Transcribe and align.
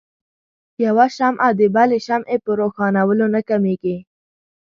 يوه 0.85 1.05
شمعه 1.15 1.49
د 1.59 1.61
بلې 1.75 1.99
شمعې 2.07 2.37
په 2.45 2.51
روښانؤلو 2.59 3.25
نه 3.35 3.41
کميږي. 3.49 3.97